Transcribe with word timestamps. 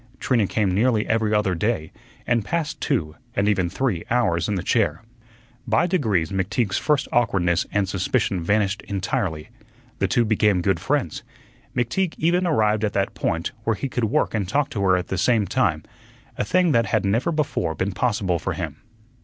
Trina 0.19 0.47
came 0.47 0.73
nearly 0.73 1.05
every 1.07 1.31
other 1.31 1.53
day, 1.53 1.91
and 2.25 2.43
passed 2.43 2.81
two, 2.81 3.15
and 3.35 3.47
even 3.47 3.69
three, 3.69 4.03
hours 4.09 4.49
in 4.49 4.55
the 4.55 4.63
chair. 4.63 5.03
By 5.67 5.85
degrees 5.85 6.31
McTeague's 6.31 6.79
first 6.79 7.07
awkwardness 7.11 7.67
and 7.71 7.87
suspicion 7.87 8.43
vanished 8.43 8.81
entirely. 8.87 9.49
The 9.99 10.07
two 10.07 10.25
became 10.25 10.63
good 10.63 10.79
friends. 10.79 11.21
McTeague 11.75 12.15
even 12.17 12.47
arrived 12.47 12.83
at 12.83 12.93
that 12.93 13.13
point 13.13 13.51
where 13.63 13.75
he 13.75 13.87
could 13.89 14.05
work 14.05 14.33
and 14.33 14.49
talk 14.49 14.71
to 14.71 14.81
her 14.81 14.97
at 14.97 15.09
the 15.09 15.19
same 15.19 15.45
time 15.45 15.83
a 16.35 16.43
thing 16.43 16.71
that 16.71 16.87
had 16.87 17.05
never 17.05 17.31
before 17.31 17.75
been 17.75 17.91
possible 17.91 18.39
for 18.39 18.53
him. 18.53 18.77